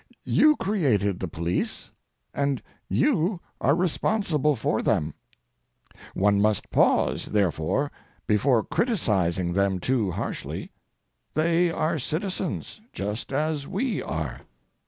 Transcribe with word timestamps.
You 0.25 0.55
created 0.55 1.19
the 1.19 1.27
police, 1.27 1.91
and 2.33 2.59
you 2.89 3.39
are 3.61 3.75
responsible 3.75 4.55
for 4.55 4.81
them. 4.81 5.13
One 6.15 6.41
must 6.41 6.71
pause, 6.71 7.25
therefore, 7.27 7.91
before 8.25 8.63
criticising 8.63 9.53
them 9.53 9.79
too 9.79 10.09
harshly. 10.09 10.71
They 11.35 11.69
are 11.69 11.99
citizens, 11.99 12.81
just 12.91 13.31
as 13.31 13.67
we 13.67 14.01
are. 14.01 14.41